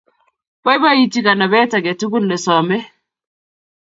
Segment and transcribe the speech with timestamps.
[0.63, 2.77] Boiboji kanabet age tugul ne some